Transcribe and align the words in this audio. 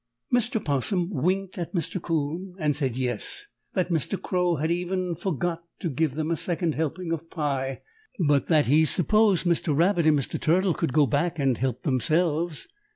Mr. 0.33 0.59
'Possum 0.65 1.11
winked 1.11 1.59
at 1.59 1.75
Mr. 1.75 2.01
'Coon 2.01 2.55
and 2.57 2.75
said 2.75 2.95
yes, 2.97 3.45
that 3.75 3.91
Mr. 3.91 4.19
Crow 4.19 4.55
had 4.55 4.71
even 4.71 5.13
forgot 5.13 5.63
to 5.79 5.91
give 5.91 6.15
them 6.15 6.31
a 6.31 6.35
second 6.35 6.73
helping 6.73 7.11
of 7.11 7.29
pie, 7.29 7.83
but 8.27 8.47
that 8.47 8.65
he 8.65 8.83
supposed 8.83 9.45
Mr. 9.45 9.77
Rabbit 9.77 10.07
and 10.07 10.17
Mr. 10.17 10.41
Turtle 10.41 10.73
could 10.73 10.91
go 10.91 11.05
back 11.05 11.37
and 11.37 11.55
help 11.59 11.83
themselves. 11.83 12.65